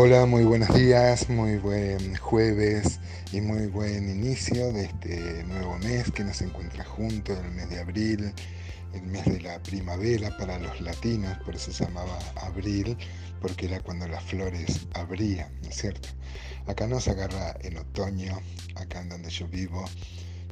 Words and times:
Hola, 0.00 0.26
muy 0.26 0.44
buenos 0.44 0.72
días, 0.76 1.28
muy 1.28 1.56
buen 1.56 2.14
jueves 2.18 3.00
y 3.32 3.40
muy 3.40 3.66
buen 3.66 4.08
inicio 4.08 4.72
de 4.72 4.84
este 4.84 5.42
nuevo 5.42 5.76
mes 5.78 6.12
que 6.12 6.22
nos 6.22 6.40
encuentra 6.40 6.84
juntos, 6.84 7.36
el 7.44 7.50
mes 7.50 7.68
de 7.68 7.80
abril, 7.80 8.32
el 8.94 9.02
mes 9.02 9.24
de 9.24 9.40
la 9.40 9.60
primavera 9.60 10.36
para 10.36 10.56
los 10.60 10.80
latinos, 10.82 11.36
por 11.38 11.56
eso 11.56 11.72
se 11.72 11.84
llamaba 11.84 12.16
abril, 12.36 12.96
porque 13.40 13.66
era 13.66 13.80
cuando 13.80 14.06
las 14.06 14.22
flores 14.22 14.86
abrían, 14.94 15.50
¿no 15.64 15.70
es 15.70 15.74
cierto? 15.74 16.10
Acá 16.68 16.86
nos 16.86 17.08
agarra 17.08 17.56
en 17.62 17.78
otoño, 17.78 18.40
acá 18.76 19.00
en 19.00 19.08
donde 19.08 19.30
yo 19.30 19.48
vivo, 19.48 19.84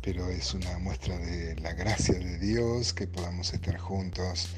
pero 0.02 0.28
es 0.28 0.54
una 0.54 0.76
muestra 0.80 1.16
de 1.18 1.54
la 1.60 1.72
gracia 1.72 2.18
de 2.18 2.36
Dios 2.38 2.92
que 2.92 3.06
podamos 3.06 3.54
estar 3.54 3.78
juntos 3.78 4.48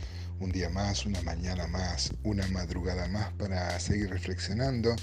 un 0.40 0.50
día 0.50 0.68
más, 0.70 1.06
una 1.06 1.20
mañana 1.22 1.66
más, 1.66 2.12
una 2.22 2.46
madrugada 2.48 3.08
más 3.08 3.32
para 3.32 3.78
seguir 3.80 4.10
reflexionando 4.10 4.94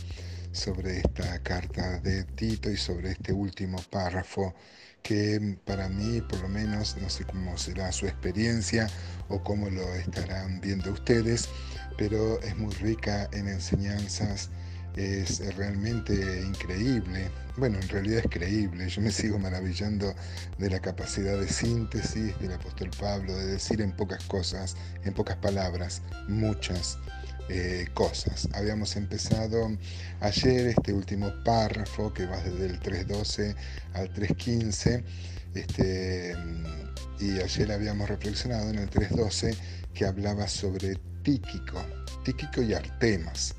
sobre 0.51 0.99
esta 0.99 1.39
carta 1.43 1.99
de 1.99 2.23
Tito 2.23 2.69
y 2.71 2.77
sobre 2.77 3.11
este 3.11 3.33
último 3.33 3.77
párrafo 3.89 4.53
que 5.03 5.57
para 5.65 5.89
mí 5.89 6.21
por 6.21 6.39
lo 6.41 6.47
menos 6.47 6.95
no 6.97 7.09
sé 7.09 7.25
cómo 7.25 7.57
será 7.57 7.91
su 7.91 8.07
experiencia 8.07 8.87
o 9.27 9.43
cómo 9.43 9.69
lo 9.69 9.93
estarán 9.95 10.61
viendo 10.61 10.91
ustedes, 10.91 11.49
pero 11.97 12.39
es 12.41 12.55
muy 12.57 12.73
rica 12.75 13.29
en 13.33 13.47
enseñanzas 13.47 14.49
es 14.95 15.55
realmente 15.55 16.13
increíble. 16.41 17.29
Bueno, 17.57 17.79
en 17.79 17.89
realidad 17.89 18.19
es 18.19 18.29
creíble. 18.29 18.87
Yo 18.87 19.01
me 19.01 19.11
sigo 19.11 19.37
maravillando 19.37 20.13
de 20.57 20.69
la 20.69 20.79
capacidad 20.79 21.37
de 21.37 21.47
síntesis 21.47 22.37
del 22.39 22.53
apóstol 22.53 22.89
Pablo, 22.99 23.35
de 23.35 23.45
decir 23.47 23.81
en 23.81 23.91
pocas 23.91 24.23
cosas, 24.25 24.75
en 25.03 25.13
pocas 25.13 25.37
palabras, 25.37 26.01
muchas 26.27 26.97
eh, 27.49 27.87
cosas. 27.93 28.47
Habíamos 28.53 28.95
empezado 28.95 29.69
ayer 30.21 30.67
este 30.67 30.93
último 30.93 31.31
párrafo 31.43 32.13
que 32.13 32.25
va 32.25 32.41
desde 32.41 32.65
el 32.65 32.79
3.12 32.79 33.55
al 33.93 34.13
3.15. 34.13 35.03
Este, 35.55 36.35
y 37.19 37.39
ayer 37.39 37.71
habíamos 37.71 38.09
reflexionado 38.09 38.69
en 38.69 38.79
el 38.79 38.89
3.12 38.89 39.55
que 39.93 40.05
hablaba 40.05 40.47
sobre 40.47 40.95
Tíquico, 41.23 41.81
Tíquico 42.23 42.61
y 42.61 42.73
Artemas 42.73 43.55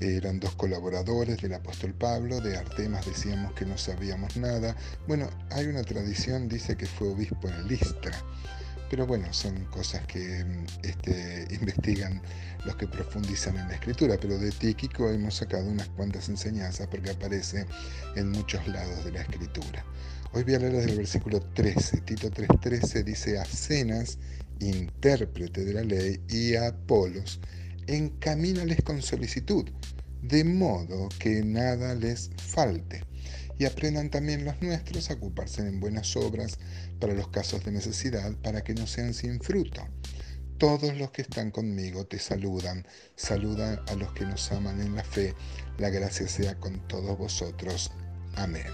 eran 0.00 0.40
dos 0.40 0.54
colaboradores 0.54 1.38
del 1.38 1.54
apóstol 1.54 1.94
Pablo, 1.94 2.40
de 2.40 2.56
Artemas 2.56 3.06
decíamos 3.06 3.52
que 3.54 3.66
no 3.66 3.76
sabíamos 3.76 4.36
nada. 4.36 4.76
Bueno, 5.06 5.28
hay 5.50 5.66
una 5.66 5.82
tradición, 5.82 6.48
dice 6.48 6.76
que 6.76 6.86
fue 6.86 7.08
obispo 7.08 7.48
en 7.48 7.68
Listra, 7.68 8.12
pero 8.90 9.06
bueno, 9.06 9.32
son 9.32 9.64
cosas 9.66 10.06
que 10.06 10.44
este, 10.82 11.46
investigan 11.54 12.22
los 12.64 12.76
que 12.76 12.86
profundizan 12.86 13.56
en 13.56 13.68
la 13.68 13.74
escritura, 13.74 14.16
pero 14.20 14.38
de 14.38 14.50
Tíquico 14.50 15.08
hemos 15.10 15.34
sacado 15.34 15.64
unas 15.68 15.88
cuantas 15.90 16.28
enseñanzas 16.28 16.86
porque 16.88 17.10
aparece 17.10 17.66
en 18.16 18.30
muchos 18.30 18.66
lados 18.68 19.04
de 19.04 19.12
la 19.12 19.22
escritura. 19.22 19.84
Hoy 20.32 20.44
voy 20.44 20.54
a 20.54 20.58
leer 20.58 20.72
desde 20.72 20.90
el 20.90 20.98
versículo 20.98 21.40
13, 21.40 22.02
Tito 22.02 22.30
3:13 22.30 23.02
dice, 23.02 23.38
a 23.38 23.44
Cenas, 23.44 24.18
intérprete 24.60 25.64
de 25.64 25.72
la 25.72 25.82
ley, 25.82 26.20
y 26.28 26.54
a 26.54 26.68
Apolos, 26.68 27.40
encamínales 27.88 28.82
con 28.82 29.02
solicitud, 29.02 29.68
de 30.22 30.44
modo 30.44 31.08
que 31.18 31.42
nada 31.42 31.94
les 31.94 32.30
falte. 32.36 33.04
Y 33.58 33.64
aprendan 33.64 34.10
también 34.10 34.44
los 34.44 34.60
nuestros 34.62 35.10
a 35.10 35.14
ocuparse 35.14 35.66
en 35.66 35.80
buenas 35.80 36.14
obras 36.16 36.58
para 37.00 37.14
los 37.14 37.28
casos 37.28 37.64
de 37.64 37.72
necesidad, 37.72 38.32
para 38.36 38.62
que 38.62 38.74
no 38.74 38.86
sean 38.86 39.14
sin 39.14 39.40
fruto. 39.40 39.84
Todos 40.58 40.96
los 40.96 41.10
que 41.10 41.22
están 41.22 41.50
conmigo 41.50 42.06
te 42.06 42.18
saludan. 42.18 42.86
Saluda 43.16 43.82
a 43.88 43.94
los 43.94 44.12
que 44.12 44.24
nos 44.26 44.50
aman 44.52 44.80
en 44.80 44.94
la 44.94 45.04
fe. 45.04 45.34
La 45.78 45.88
gracia 45.88 46.28
sea 46.28 46.58
con 46.58 46.86
todos 46.88 47.16
vosotros. 47.16 47.90
Amén. 48.34 48.66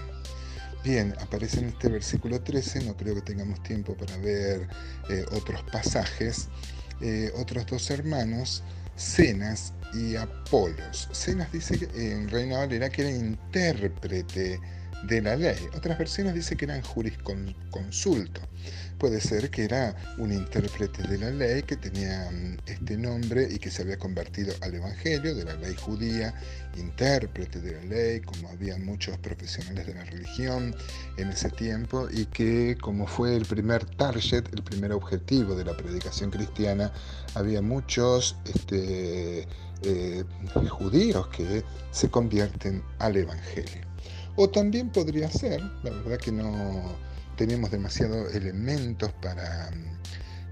Bien, 0.83 1.15
aparece 1.19 1.59
en 1.59 1.69
este 1.69 1.89
versículo 1.89 2.41
13, 2.41 2.83
no 2.85 2.95
creo 2.95 3.15
que 3.15 3.21
tengamos 3.21 3.61
tiempo 3.63 3.95
para 3.95 4.17
ver 4.17 4.67
eh, 5.09 5.25
otros 5.31 5.63
pasajes. 5.71 6.47
Eh, 7.01 7.31
otros 7.35 7.65
dos 7.65 7.89
hermanos 7.89 8.63
Cenas 8.95 9.73
y 9.93 10.15
Apolos. 10.15 11.09
Cenas 11.11 11.51
dice 11.51 11.89
en 11.95 12.29
Reina 12.29 12.59
Valera 12.59 12.89
que 12.89 13.01
era 13.01 13.11
intérprete 13.11 14.59
de 15.07 15.21
la 15.21 15.35
ley. 15.35 15.57
Otras 15.75 15.97
versiones 15.97 16.33
dicen 16.33 16.57
que 16.57 16.65
eran 16.65 16.81
jurisconsulto. 16.81 18.41
Puede 18.97 19.19
ser 19.19 19.49
que 19.49 19.65
era 19.65 19.95
un 20.17 20.31
intérprete 20.31 21.03
de 21.03 21.17
la 21.17 21.29
ley 21.29 21.63
que 21.63 21.75
tenía 21.75 22.29
mm, 22.31 22.57
este 22.65 22.97
nombre 22.97 23.47
y 23.51 23.59
que 23.59 23.69
se 23.69 23.81
había 23.81 23.97
convertido 23.97 24.53
al 24.61 24.73
Evangelio 24.73 25.35
de 25.35 25.43
la 25.43 25.55
ley 25.55 25.75
judía, 25.75 26.33
intérprete 26.77 27.59
de 27.59 27.73
la 27.73 27.83
ley, 27.83 28.21
como 28.21 28.49
habían 28.49 28.85
muchos 28.85 29.17
profesionales 29.17 29.85
de 29.85 29.95
la 29.95 30.05
religión 30.05 30.73
en 31.17 31.27
ese 31.29 31.49
tiempo, 31.49 32.07
y 32.09 32.25
que 32.27 32.77
como 32.79 33.05
fue 33.05 33.35
el 33.35 33.45
primer 33.45 33.85
target, 33.85 34.45
el 34.53 34.63
primer 34.63 34.93
objetivo 34.93 35.55
de 35.55 35.65
la 35.65 35.75
predicación 35.75 36.31
cristiana, 36.31 36.91
había 37.33 37.61
muchos 37.61 38.37
este, 38.45 39.45
eh, 39.83 40.23
judíos 40.69 41.27
que 41.27 41.63
se 41.91 42.09
convierten 42.09 42.81
al 42.99 43.17
Evangelio. 43.17 43.85
O 44.35 44.49
también 44.49 44.89
podría 44.89 45.29
ser, 45.29 45.61
la 45.83 45.91
verdad 45.91 46.17
que 46.17 46.31
no 46.31 46.97
tenemos 47.37 47.71
demasiados 47.71 48.33
elementos 48.33 49.11
para, 49.21 49.71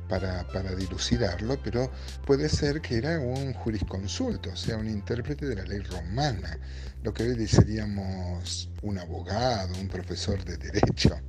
para, 0.07 0.47
para, 0.47 0.75
dilucidarlo, 0.75 1.57
pero 1.63 1.91
puede 2.25 2.49
ser 2.49 2.81
que 2.81 2.97
era 2.97 3.19
un 3.19 3.53
jurisconsulto, 3.53 4.51
o 4.51 4.55
sea, 4.55 4.77
un 4.77 4.89
intérprete 4.89 5.45
de 5.45 5.55
la 5.55 5.63
ley 5.63 5.79
romana, 5.79 6.57
lo 7.03 7.13
que 7.13 7.23
hoy 7.23 7.47
seríamos 7.47 8.69
un 8.81 8.99
abogado, 8.99 9.73
un 9.79 9.87
profesor 9.87 10.43
de 10.45 10.57
derecho. 10.57 11.19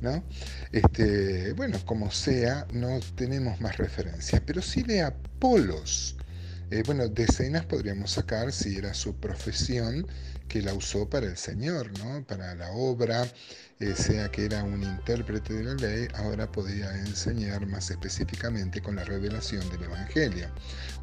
¿no? 0.00 0.24
Este, 0.72 1.52
bueno, 1.52 1.78
como 1.84 2.10
sea, 2.10 2.66
no 2.72 3.00
tenemos 3.14 3.60
más 3.60 3.76
referencias, 3.76 4.40
pero 4.46 4.62
sí 4.62 4.82
de 4.82 5.02
Apolos. 5.02 6.16
Eh, 6.70 6.84
bueno, 6.86 7.08
decenas 7.08 7.66
podríamos 7.66 8.12
sacar 8.12 8.52
si 8.52 8.76
era 8.76 8.94
su 8.94 9.16
profesión 9.16 10.06
que 10.50 10.62
la 10.62 10.74
usó 10.74 11.08
para 11.08 11.26
el 11.26 11.36
Señor, 11.36 11.96
¿no? 11.98 12.24
para 12.24 12.54
la 12.54 12.70
obra, 12.72 13.26
eh, 13.78 13.94
sea 13.96 14.30
que 14.30 14.44
era 14.44 14.62
un 14.62 14.82
intérprete 14.82 15.54
de 15.54 15.64
la 15.64 15.74
ley, 15.74 16.08
ahora 16.14 16.50
podía 16.50 16.90
enseñar 16.98 17.66
más 17.66 17.90
específicamente 17.90 18.82
con 18.82 18.96
la 18.96 19.04
revelación 19.04 19.68
del 19.70 19.84
Evangelio. 19.84 20.48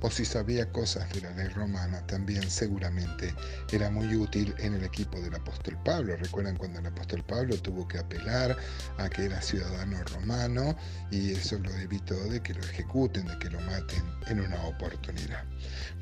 O 0.02 0.12
si 0.12 0.26
sabía 0.26 0.70
cosas 0.72 1.10
de 1.14 1.22
la 1.22 1.32
ley 1.32 1.48
romana, 1.48 2.06
también 2.08 2.50
seguramente 2.52 3.34
era 3.72 3.90
muy 3.90 4.16
útil 4.16 4.54
en 4.60 4.76
el 4.76 4.84
equipo 4.84 5.20
del 5.22 5.36
apóstol 5.36 5.78
Pablo. 5.84 6.16
Recuerdan 6.18 6.58
cuando 6.58 6.80
el 6.80 6.86
apóstol 6.86 7.24
Pablo 7.24 7.58
tuvo 7.58 7.88
que 7.88 7.98
apelar 7.98 8.56
a 8.98 9.10
que 9.10 9.26
era 9.26 9.42
ciudadano 9.42 9.98
romano 10.14 10.78
y 11.10 11.32
eso 11.32 11.58
lo 11.58 11.74
evitó 11.78 12.16
de 12.26 12.42
que 12.42 12.54
lo 12.54 12.62
ejecuten, 12.62 13.26
de 13.26 13.40
que 13.40 13.50
lo 13.50 13.60
maten 13.62 14.04
en 14.28 14.42
una 14.42 14.62
oportunidad. 14.66 15.44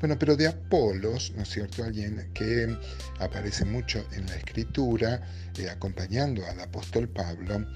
Bueno, 0.00 0.18
pero 0.18 0.36
de 0.36 0.46
Apolos, 0.46 1.32
¿no 1.36 1.42
es 1.42 1.48
cierto? 1.48 1.84
Alguien 1.84 2.30
que 2.34 2.76
aparece 3.18 3.64
mucho 3.64 4.04
en 4.12 4.26
la 4.26 4.36
escritura, 4.36 5.22
eh, 5.58 5.70
acompañando 5.70 6.44
al 6.46 6.60
apóstol 6.60 7.08
Pablo. 7.08 7.66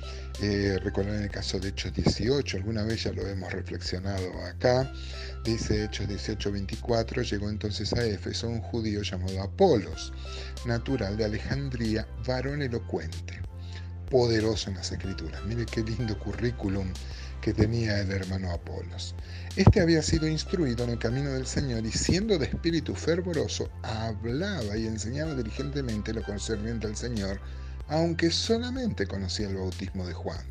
Eh, 0.43 0.79
recuerdan 0.83 1.23
el 1.23 1.31
caso 1.31 1.59
de 1.59 1.69
Hechos 1.69 1.95
18, 1.95 2.59
alguna 2.59 2.83
vez 2.83 3.05
ya 3.05 3.13
lo 3.13 3.27
hemos 3.27 3.53
reflexionado 3.53 4.31
acá. 4.45 4.93
Dice 5.45 5.85
Hechos 5.85 6.09
18, 6.09 6.53
24, 6.53 7.23
llegó 7.23 7.49
entonces 7.49 7.93
a 7.95 8.05
Éfeso 8.05 8.49
un 8.49 8.61
judío 8.61 9.03
llamado 9.03 9.43
Apolos, 9.43 10.13
natural 10.67 11.17
de 11.17 11.25
Alejandría, 11.25 12.07
varón 12.27 12.61
elocuente, 12.61 13.41
poderoso 14.11 14.69
en 14.69 14.77
las 14.77 14.93
escrituras. 14.93 15.43
Mire 15.47 15.65
qué 15.65 15.83
lindo 15.83 16.19
currículum 16.19 16.93
que 17.41 17.53
tenía 17.53 18.01
el 18.01 18.11
hermano 18.11 18.51
Apolos. 18.53 19.15
Este 19.57 19.81
había 19.81 20.03
sido 20.03 20.29
instruido 20.29 20.85
en 20.85 20.91
el 20.91 20.99
camino 20.99 21.31
del 21.31 21.47
Señor 21.47 21.85
y 21.87 21.93
siendo 21.93 22.39
de 22.39 22.47
espíritu 22.47 22.95
fervoroso, 22.95 23.71
hablaba 23.83 24.77
y 24.77 24.87
enseñaba 24.87 25.35
diligentemente 25.35 26.13
lo 26.13 26.23
concerniente 26.23 26.87
al 26.87 26.97
Señor, 26.97 27.41
aunque 27.89 28.31
solamente 28.31 29.07
conocía 29.07 29.49
el 29.49 29.57
bautismo 29.57 30.07
de 30.07 30.15
Juan. 30.15 30.45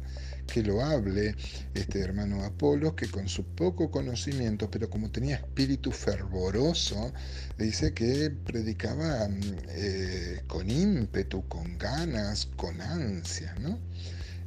Que 0.47 0.63
lo 0.63 0.83
hable 0.83 1.35
este 1.75 1.99
hermano 1.99 2.43
Apolos, 2.43 2.95
que 2.95 3.07
con 3.07 3.29
su 3.29 3.43
poco 3.43 3.91
conocimiento, 3.91 4.69
pero 4.71 4.89
como 4.89 5.11
tenía 5.11 5.35
espíritu 5.35 5.91
fervoroso, 5.91 7.13
dice 7.59 7.93
que 7.93 8.31
predicaba 8.31 9.29
eh, 9.69 10.41
con 10.47 10.71
ímpetu, 10.71 11.47
con 11.47 11.77
ganas, 11.77 12.47
con 12.57 12.81
ansia, 12.81 13.53
¿no? 13.59 13.77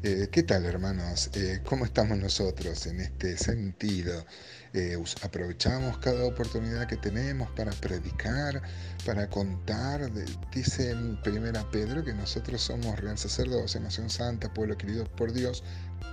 Eh, 0.04 0.28
¿Qué 0.32 0.42
tal, 0.42 0.64
hermanos? 0.64 1.30
Eh, 1.34 1.60
¿Cómo 1.64 1.84
estamos 1.84 2.18
nosotros 2.18 2.86
en 2.88 3.00
este 3.00 3.36
sentido? 3.36 4.26
Eh, 4.72 5.00
aprovechamos 5.22 5.96
cada 5.98 6.24
oportunidad 6.24 6.88
que 6.88 6.96
tenemos 6.96 7.48
para 7.50 7.70
predicar, 7.70 8.60
para 9.06 9.30
contar. 9.30 10.10
dice 10.50 10.90
en 10.90 11.22
Primera 11.22 11.62
Pedro 11.70 12.02
que 12.04 12.12
nosotros 12.14 12.60
somos 12.62 12.98
real 12.98 13.16
sacerdocio, 13.16 13.78
nación 13.80 14.10
santa, 14.10 14.52
pueblo 14.52 14.76
querido 14.76 15.04
por 15.04 15.32
Dios, 15.32 15.62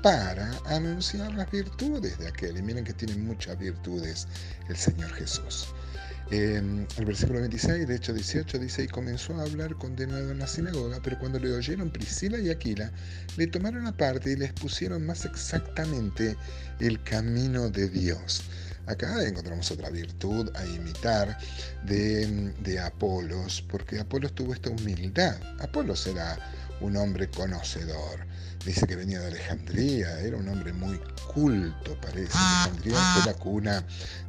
para 0.03 0.51
anunciar 0.67 1.33
las 1.33 1.49
virtudes 1.49 2.19
de 2.19 2.27
aquel. 2.27 2.57
Y 2.57 2.61
miren 2.61 2.85
que 2.85 2.93
tiene 2.93 3.15
muchas 3.15 3.57
virtudes 3.57 4.27
el 4.67 4.77
Señor 4.77 5.11
Jesús. 5.13 5.73
El 6.31 7.05
versículo 7.05 7.39
26 7.39 7.87
de 7.87 7.95
hecho 7.95 8.13
18 8.13 8.59
dice, 8.59 8.83
y 8.83 8.87
comenzó 8.87 9.35
a 9.35 9.43
hablar 9.43 9.75
con 9.75 9.95
denuedo 9.95 10.31
en 10.31 10.39
la 10.39 10.47
sinagoga, 10.47 10.99
pero 11.03 11.17
cuando 11.17 11.39
le 11.39 11.51
oyeron 11.53 11.89
Priscila 11.89 12.37
y 12.37 12.49
Aquila, 12.49 12.91
le 13.37 13.47
tomaron 13.47 13.87
aparte 13.87 14.31
y 14.31 14.35
les 14.35 14.53
pusieron 14.53 15.05
más 15.05 15.25
exactamente 15.25 16.35
el 16.79 17.01
camino 17.03 17.69
de 17.69 17.89
Dios. 17.89 18.43
Acá 18.85 19.23
encontramos 19.23 19.69
otra 19.69 19.89
virtud 19.91 20.49
a 20.55 20.65
imitar 20.65 21.37
de, 21.85 22.53
de 22.63 22.79
Apolos, 22.79 23.63
porque 23.69 23.99
Apolos 23.99 24.33
tuvo 24.33 24.53
esta 24.53 24.71
humildad. 24.71 25.37
Apolos 25.59 26.07
era 26.07 26.37
un 26.81 26.97
hombre 26.97 27.29
conocedor. 27.29 28.27
Dice 28.65 28.85
que 28.85 28.95
venía 28.95 29.19
de 29.21 29.27
Alejandría, 29.27 30.19
era 30.19 30.35
un 30.37 30.47
hombre 30.49 30.73
muy 30.73 30.99
culto, 31.33 31.95
parece. 32.01 32.37
Alejandría 32.37 32.97
fue 33.13 33.31
la 33.31 33.37
cuna 33.37 33.85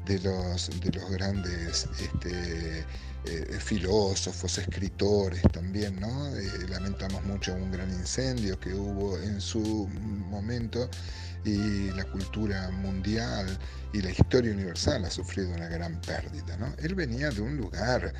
de 0.06 0.18
los, 0.20 0.70
de 0.80 0.90
los 0.92 1.10
grandes 1.10 1.88
este, 2.00 2.84
eh, 3.26 3.58
filósofos, 3.58 4.56
escritores 4.58 5.42
también, 5.52 6.00
¿no? 6.00 6.34
Eh, 6.36 6.48
lamentamos 6.68 7.22
mucho 7.24 7.54
un 7.54 7.70
gran 7.70 7.90
incendio 7.90 8.58
que 8.58 8.72
hubo 8.72 9.18
en 9.18 9.40
su 9.40 9.88
momento 10.30 10.88
y 11.44 11.90
la 11.92 12.04
cultura 12.04 12.70
mundial 12.70 13.46
y 13.92 14.02
la 14.02 14.10
historia 14.10 14.52
universal 14.52 15.04
ha 15.04 15.10
sufrido 15.10 15.50
una 15.50 15.68
gran 15.68 16.00
pérdida. 16.00 16.56
¿no? 16.56 16.72
Él 16.78 16.94
venía 16.94 17.30
de 17.30 17.40
un 17.40 17.56
lugar 17.56 18.12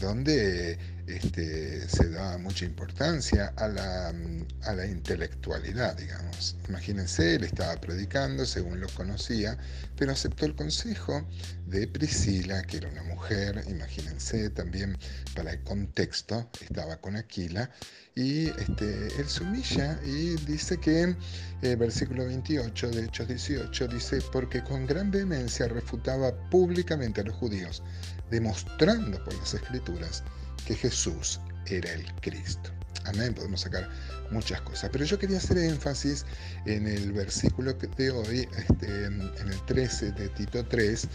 donde 0.00 0.78
este, 1.06 1.88
se 1.88 2.10
daba 2.10 2.38
mucha 2.38 2.64
importancia 2.64 3.52
a 3.56 3.68
la, 3.68 4.14
a 4.62 4.74
la 4.74 4.86
intelectualidad, 4.86 5.96
digamos. 5.96 6.56
Imagínense, 6.68 7.36
él 7.36 7.44
estaba 7.44 7.80
predicando 7.80 8.44
según 8.44 8.80
lo 8.80 8.88
conocía, 8.88 9.56
pero 9.96 10.12
aceptó 10.12 10.46
el 10.46 10.54
consejo 10.54 11.26
de 11.66 11.88
Priscila, 11.88 12.62
que 12.62 12.78
era 12.78 12.88
una 12.88 13.02
mujer, 13.04 13.64
imagínense 13.68 14.50
también 14.50 14.98
para 15.34 15.52
el 15.52 15.62
contexto, 15.62 16.48
estaba 16.60 16.96
con 16.96 17.16
Aquila, 17.16 17.70
y 18.14 18.46
este, 18.48 19.08
él 19.18 19.28
se 19.28 19.42
humilla 19.42 20.00
y 20.04 20.36
dice 20.46 20.78
que, 20.78 21.14
eh, 21.62 21.76
versículo 21.76 22.24
28 22.24 22.65
de 22.66 23.04
Hechos 23.04 23.28
18, 23.28 23.88
dice, 23.88 24.18
porque 24.32 24.62
con 24.62 24.86
gran 24.86 25.10
vehemencia 25.10 25.68
refutaba 25.68 26.32
públicamente 26.50 27.20
a 27.20 27.24
los 27.24 27.36
judíos, 27.36 27.82
demostrando 28.30 29.22
por 29.22 29.34
las 29.34 29.54
escrituras 29.54 30.24
que 30.66 30.74
Jesús 30.74 31.40
era 31.66 31.92
el 31.92 32.04
Cristo. 32.20 32.70
Amén, 33.04 33.34
podemos 33.34 33.60
sacar 33.60 33.88
muchas 34.32 34.60
cosas. 34.62 34.90
Pero 34.92 35.04
yo 35.04 35.16
quería 35.16 35.36
hacer 35.36 35.58
énfasis 35.58 36.26
en 36.66 36.88
el 36.88 37.12
versículo 37.12 37.72
de 37.72 38.10
hoy, 38.10 38.48
este, 38.58 39.04
en 39.04 39.48
el 39.48 39.66
13 39.66 40.10
de 40.12 40.28
Tito 40.30 40.64
3, 40.64 41.06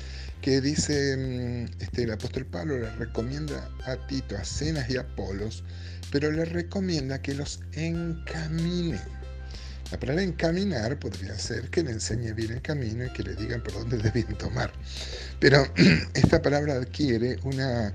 que 0.42 0.62
dice, 0.62 1.18
mm, 1.18 1.82
este, 1.82 2.04
el 2.04 2.12
apóstol 2.14 2.46
Pablo 2.46 2.80
le 2.80 2.90
recomienda 2.96 3.70
a 3.86 3.98
Tito, 4.08 4.38
a 4.38 4.46
Cenas 4.46 4.90
y 4.90 4.96
a 4.96 5.02
Apolos, 5.02 5.66
pero 6.12 6.32
le 6.32 6.46
recomienda 6.46 7.22
que 7.22 7.34
los 7.34 7.60
encamine 7.74 9.02
la 9.92 10.00
palabra 10.00 10.24
encaminar 10.24 10.98
podría 10.98 11.38
ser 11.38 11.70
que 11.70 11.84
le 11.84 11.92
enseñe 11.92 12.32
bien 12.32 12.54
el 12.54 12.62
camino 12.62 13.06
y 13.06 13.10
que 13.10 13.24
le 13.24 13.36
digan 13.36 13.62
por 13.62 13.74
dónde 13.74 13.98
deben 14.12 14.38
tomar. 14.38 14.72
Pero 15.40 15.66
esta 16.14 16.42
palabra 16.42 16.76
adquiere 16.76 17.38
una, 17.44 17.94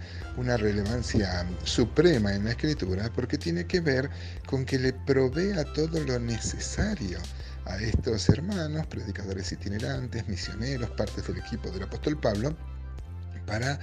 relevancia 0.59 1.47
suprema 1.65 2.35
en 2.35 2.45
la 2.45 2.51
escritura 2.51 3.11
porque 3.15 3.39
tiene 3.39 3.67
que 3.67 3.81
ver 3.81 4.11
con 4.47 4.67
que 4.67 4.79
le 4.79 4.93
provea 4.93 5.65
todo 5.73 5.99
lo 6.01 6.19
necesario 6.19 7.19
a 7.65 7.79
estos 7.79 8.29
hermanos, 8.29 8.87
predicadores 8.89 9.51
itinerantes, 9.53 10.29
misioneros, 10.29 10.91
partes 10.91 11.27
del 11.27 11.39
equipo 11.39 11.71
del 11.71 11.85
apóstol 11.85 12.21
Pablo, 12.21 12.55
para 13.47 13.81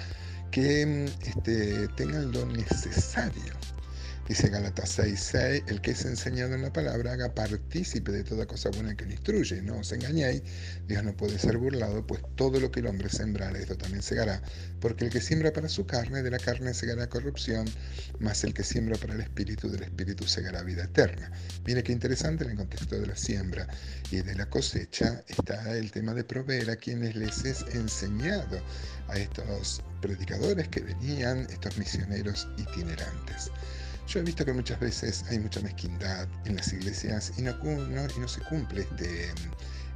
que 0.51 1.05
este, 1.25 1.87
tengan 1.95 2.31
lo 2.31 2.45
necesario 2.45 3.53
Dice 4.27 4.47
Galatas 4.47 4.99
6:6, 4.99 5.65
el 5.67 5.81
que 5.81 5.91
es 5.91 6.05
enseñado 6.05 6.55
en 6.55 6.61
la 6.61 6.71
palabra 6.71 7.11
haga 7.11 7.35
partícipe 7.35 8.09
de 8.13 8.23
toda 8.23 8.45
cosa 8.45 8.69
buena 8.69 8.95
que 8.95 9.05
le 9.05 9.15
instruye. 9.15 9.61
No 9.61 9.79
os 9.79 9.91
engañéis, 9.91 10.41
Dios 10.87 11.03
no 11.03 11.13
puede 11.15 11.37
ser 11.37 11.57
burlado, 11.57 12.07
pues 12.07 12.21
todo 12.35 12.61
lo 12.61 12.71
que 12.71 12.79
el 12.79 12.87
hombre 12.87 13.09
sembrare, 13.09 13.59
esto 13.59 13.77
también 13.77 14.01
segará. 14.01 14.41
Porque 14.79 15.03
el 15.03 15.11
que 15.11 15.19
siembra 15.19 15.51
para 15.51 15.67
su 15.67 15.85
carne, 15.85 16.23
de 16.23 16.31
la 16.31 16.39
carne 16.39 16.73
segará 16.73 17.09
corrupción, 17.09 17.65
mas 18.19 18.45
el 18.45 18.53
que 18.53 18.63
siembra 18.63 18.95
para 18.95 19.13
el 19.13 19.19
espíritu, 19.19 19.69
del 19.69 19.83
espíritu 19.83 20.25
segará 20.25 20.63
vida 20.63 20.85
eterna. 20.85 21.29
Mire 21.65 21.83
qué 21.83 21.91
interesante 21.91 22.45
en 22.45 22.51
el 22.51 22.57
contexto 22.57 22.97
de 22.97 23.07
la 23.07 23.17
siembra 23.17 23.67
y 24.09 24.21
de 24.21 24.35
la 24.35 24.49
cosecha 24.49 25.21
está 25.27 25.77
el 25.77 25.91
tema 25.91 26.13
de 26.13 26.23
proveer 26.23 26.69
a 26.69 26.77
quienes 26.77 27.17
les 27.17 27.43
es 27.43 27.65
enseñado 27.73 28.61
a 29.09 29.17
estos 29.17 29.83
predicadores 30.01 30.69
que 30.69 30.79
venían, 30.79 31.39
estos 31.49 31.77
misioneros 31.77 32.47
itinerantes. 32.57 33.51
Yo 34.13 34.19
he 34.19 34.23
visto 34.23 34.45
que 34.45 34.53
muchas 34.53 34.79
veces 34.79 35.25
hay 35.31 35.39
mucha 35.39 35.59
mezquindad 35.61 36.27
en 36.45 36.55
las 36.55 36.71
iglesias 36.71 37.33
y 37.35 37.41
no, 37.41 37.57
se 38.27 38.41
cumple 38.41 38.81
este, 38.81 39.31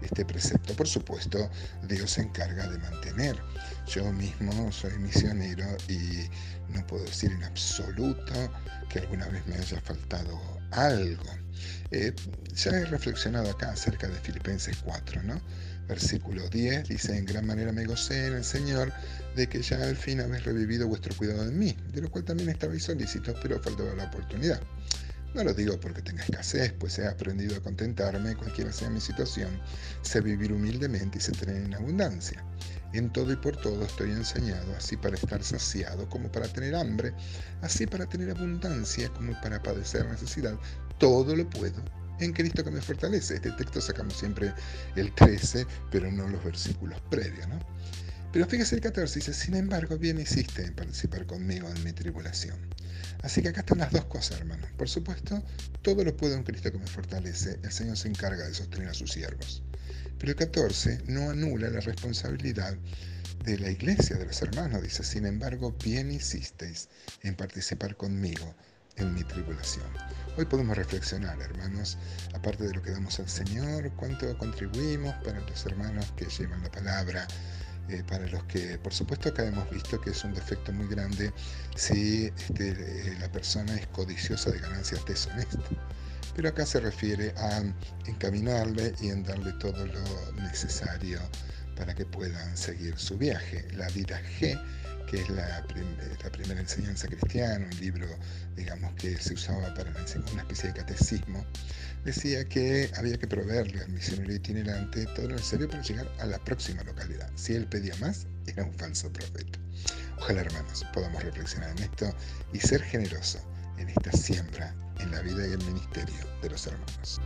este 0.02 0.26
precepto. 0.26 0.74
Por 0.74 0.88
supuesto, 0.88 1.52
Dios 1.88 2.10
se 2.10 2.22
encarga 2.22 2.68
de 2.68 2.80
mantener. 2.80 3.38
Yo 3.86 4.12
mismo 4.12 4.72
soy 4.72 4.98
misionero 4.98 5.68
y 5.88 6.28
no 6.74 6.84
puedo 6.88 7.04
decir 7.04 7.32
en 7.32 7.44
absoluto 7.44 8.34
que 8.90 8.98
alguna 8.98 9.28
vez 9.28 9.46
me 9.46 9.54
haya 9.54 9.80
faltado 9.82 10.42
algo. 10.72 11.30
Eh, 11.92 12.12
ya 12.56 12.72
he 12.72 12.86
reflexionado 12.86 13.52
acá 13.52 13.70
acerca 13.70 14.08
de 14.08 14.20
Filipenses 14.20 14.78
4, 14.84 15.22
¿no? 15.22 15.40
Versículo 15.88 16.50
10 16.50 16.90
dice, 16.90 17.16
en 17.16 17.26
gran 17.26 17.46
manera 17.46 17.72
me 17.72 17.86
gocé 17.86 18.26
en 18.26 18.34
el 18.34 18.44
Señor 18.44 18.92
de 19.38 19.48
que 19.48 19.62
ya 19.62 19.78
al 19.82 19.96
fin 19.96 20.20
habéis 20.20 20.44
revivido 20.44 20.88
vuestro 20.88 21.16
cuidado 21.16 21.44
en 21.44 21.58
mí, 21.58 21.78
de 21.94 22.02
lo 22.02 22.10
cual 22.10 22.26
también 22.26 22.50
estabais 22.50 22.84
solícitos, 22.84 23.38
pero 23.42 23.62
faltaba 23.62 23.94
la 23.94 24.06
oportunidad. 24.06 24.60
No 25.36 25.44
lo 25.44 25.54
digo 25.54 25.80
porque 25.80 26.02
tenga 26.02 26.24
escasez, 26.24 26.74
pues 26.74 26.98
he 26.98 27.08
aprendido 27.08 27.56
a 27.56 27.60
contentarme, 27.60 28.36
cualquiera 28.36 28.74
sea 28.74 28.90
mi 28.90 29.00
situación, 29.00 29.62
sé 30.02 30.22
vivir 30.22 30.52
humildemente 30.52 31.20
y 31.20 31.22
sé 31.22 31.34
tener 31.34 31.58
en 31.58 31.76
abundancia. 31.76 32.44
En 32.94 33.14
todo 33.14 33.32
y 33.32 33.36
por 33.36 33.56
todo 33.58 33.86
estoy 33.86 34.10
enseñado, 34.10 34.76
así 34.76 34.98
para 34.98 35.16
estar 35.16 35.44
saciado 35.44 36.10
como 36.10 36.32
para 36.32 36.48
tener 36.48 36.74
hambre, 36.74 37.14
así 37.62 37.86
para 37.86 38.08
tener 38.08 38.32
abundancia 38.32 39.10
como 39.10 39.40
para 39.42 39.62
padecer 39.62 40.10
necesidad. 40.10 40.58
Todo 40.98 41.36
lo 41.36 41.48
puedo 41.48 41.84
en 42.20 42.34
Cristo 42.34 42.64
que 42.64 42.72
me 42.72 42.82
fortalece. 42.82 43.36
Este 43.36 43.52
texto 43.52 43.82
sacamos 43.82 44.16
siempre 44.18 44.52
el 44.96 45.14
13, 45.14 45.68
pero 45.92 46.12
no 46.12 46.28
los 46.28 46.44
versículos 46.44 47.00
previos. 47.10 47.48
¿no? 47.48 47.60
Pero 48.38 48.50
fíjese 48.50 48.76
el 48.76 48.82
14, 48.82 49.16
dice, 49.16 49.34
sin 49.34 49.56
embargo, 49.56 49.98
bien 49.98 50.20
hiciste 50.20 50.64
en 50.64 50.76
participar 50.76 51.26
conmigo 51.26 51.68
en 51.70 51.84
mi 51.84 51.92
tribulación. 51.92 52.56
Así 53.24 53.42
que 53.42 53.48
acá 53.48 53.62
están 53.62 53.80
las 53.80 53.92
dos 53.92 54.06
cosas, 54.06 54.40
hermano. 54.40 54.64
Por 54.78 54.88
supuesto, 54.88 55.44
todo 55.82 56.04
lo 56.04 56.16
puedo 56.16 56.36
en 56.36 56.44
Cristo 56.44 56.72
que 56.72 56.78
me 56.78 56.86
fortalece. 56.86 57.60
El 57.64 57.72
Señor 57.72 57.98
se 57.98 58.10
encarga 58.10 58.48
de 58.48 58.54
sostener 58.54 58.90
a 58.90 58.94
sus 58.94 59.12
siervos. 59.12 59.64
Pero 60.20 60.34
el 60.34 60.36
14 60.36 61.02
no 61.08 61.32
anula 61.32 61.72
la 61.72 61.80
responsabilidad 61.80 62.78
de 63.44 63.58
la 63.58 63.72
iglesia, 63.72 64.18
de 64.18 64.28
los 64.28 64.40
hermanos. 64.44 64.84
Dice, 64.84 65.04
sin 65.04 65.26
embargo, 65.26 65.76
bien 65.84 66.12
hicisteis 66.12 66.90
en 67.24 67.34
participar 67.34 67.98
conmigo 67.98 68.54
en 68.98 69.16
mi 69.16 69.24
tribulación. 69.24 69.88
Hoy 70.38 70.46
podemos 70.46 70.78
reflexionar, 70.78 71.42
hermanos, 71.42 71.98
aparte 72.36 72.66
de 72.66 72.74
lo 72.76 72.84
que 72.84 72.92
damos 72.92 73.20
al 73.20 73.30
Señor, 73.30 73.92
cuánto 73.96 74.38
contribuimos 74.38 75.16
para 75.24 75.40
los 75.40 75.66
hermanos 75.66 76.14
que 76.16 76.26
llevan 76.26 76.62
la 76.62 76.70
palabra, 76.70 77.28
eh, 77.90 78.04
para 78.08 78.28
los 78.28 78.44
que, 78.46 78.78
por 78.78 78.94
supuesto, 78.94 79.30
acá 79.30 79.46
hemos 79.46 79.70
visto 79.70 80.00
que 80.02 80.12
es 80.12 80.24
un 80.24 80.34
defecto 80.34 80.72
muy 80.74 80.88
grande 80.88 81.32
si 81.76 82.26
este, 82.26 82.70
eh, 82.72 83.18
la 83.20 83.32
persona 83.32 83.76
es 83.76 83.88
codiciosa 83.88 84.52
de 84.52 84.60
ganancias 84.60 85.06
deshonestas. 85.06 85.62
Pero 86.36 86.50
acá 86.50 86.66
se 86.66 86.80
refiere 86.80 87.34
a 87.38 87.64
encaminarle 88.06 88.94
y 89.02 89.10
en 89.10 89.24
darle 89.24 89.54
todo 89.54 89.86
lo 89.86 90.32
necesario 90.44 91.20
para 91.76 91.96
que 91.96 92.06
puedan 92.06 92.58
seguir 92.58 92.98
su 92.98 93.18
viaje. 93.18 93.68
La 93.74 93.88
vida 93.90 94.22
G 94.40 94.60
que 95.08 95.22
es 95.22 95.30
la, 95.30 95.64
primera 96.32 96.60
enseñanza 96.60 97.08
cristiana, 97.08 97.66
un 97.66 97.80
libro, 97.80 98.06
digamos, 98.56 98.94
que 98.96 99.18
se 99.18 99.34
usaba 99.34 99.74
para 99.74 99.90
una 99.90 100.42
especie 100.42 100.72
de 100.72 100.80
catecismo, 100.80 101.46
decía 102.04 102.44
que 102.46 102.92
había 102.98 103.18
que 103.18 103.28
proveerle 103.28 103.82
al 103.82 103.90
misionero 103.90 104.34
itinerante 104.34 105.06
todo 105.16 105.30
lo 105.30 105.36
necesario 105.36 105.70
para 105.70 105.82
llegar 105.82 106.12
a 106.20 106.26
la 106.26 106.38
próxima 106.40 106.84
localidad. 106.84 107.32
Si 107.36 107.56
él 107.56 107.66
pedía 107.66 107.96
más, 108.02 108.28
era 108.46 108.64
un 108.64 108.74
falso 108.74 109.12
profeta. 109.12 109.58
Ojalá, 110.18 110.42
hermanos, 110.42 110.86
podamos 110.94 111.24
reflexionar 111.24 111.70
en 111.72 111.84
esto 111.84 112.14
y 112.54 112.60
ser 112.60 112.82
generosos 112.82 113.42
en 113.78 113.90
esta 113.90 114.12
siembra 114.12 114.74
en 115.00 115.12
la 115.12 115.22
vida 115.22 115.48
y 115.48 115.52
el 115.52 115.64
ministerio 115.64 116.16
de 116.42 116.50
los 116.50 116.68
hermanos. 116.68 117.22